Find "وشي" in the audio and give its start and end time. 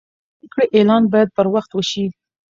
1.73-2.05